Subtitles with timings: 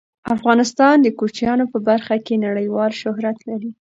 [0.35, 3.71] افغانستان د کوچیانو په برخه کې نړیوال شهرت لري.